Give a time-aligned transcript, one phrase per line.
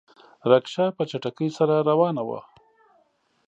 [0.51, 2.41] رکشه په چټکۍ سره روانه وه.